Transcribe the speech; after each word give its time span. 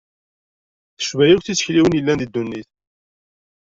Tecba 0.97 1.23
akk 1.31 1.41
tisekliwin 1.43 1.97
yellan 1.97 2.17
deg 2.21 2.29
ddunit. 2.29 2.69